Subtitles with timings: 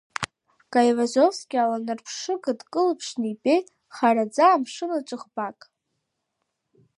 [0.73, 5.59] Гаивазовски аланарԥшыга дкылԥшны ибеит хараӡа амшын аҿы ӷбак.